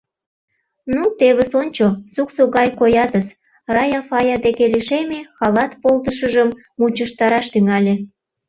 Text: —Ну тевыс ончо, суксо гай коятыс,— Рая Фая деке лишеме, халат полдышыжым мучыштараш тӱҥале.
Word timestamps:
—Ну 0.93 1.01
тевыс 1.17 1.51
ончо, 1.61 1.85
суксо 2.13 2.43
гай 2.55 2.67
коятыс,— 2.79 3.27
Рая 3.75 4.01
Фая 4.09 4.37
деке 4.45 4.65
лишеме, 4.73 5.19
халат 5.37 5.71
полдышыжым 5.81 6.49
мучыштараш 6.79 7.45
тӱҥале. 7.53 7.93